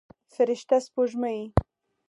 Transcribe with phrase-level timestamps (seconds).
[0.33, 1.39] فرشته سپوږمۍ